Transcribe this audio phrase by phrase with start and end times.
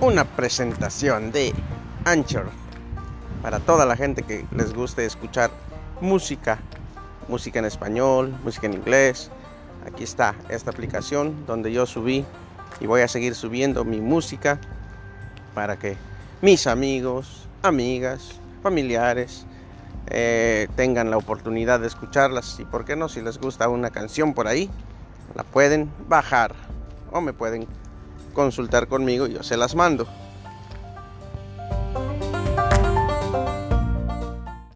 [0.00, 1.52] una presentación de
[2.04, 2.46] Anchor
[3.42, 5.50] para toda la gente que les guste escuchar
[6.00, 6.58] música,
[7.28, 9.30] música en español, música en inglés.
[9.86, 12.24] Aquí está esta aplicación donde yo subí
[12.80, 14.60] y voy a seguir subiendo mi música
[15.54, 15.96] para que
[16.40, 19.46] mis amigos, amigas, familiares
[20.06, 24.34] eh, tengan la oportunidad de escucharlas y por qué no si les gusta una canción
[24.34, 24.68] por ahí
[25.34, 26.54] la pueden bajar
[27.12, 27.66] o me pueden
[28.32, 30.06] consultar conmigo y yo se las mando.